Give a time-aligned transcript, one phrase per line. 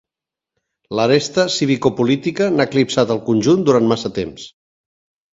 [0.99, 4.47] L'aresta civicopolítica n’ha eclipsat el conjunt durant massa temps.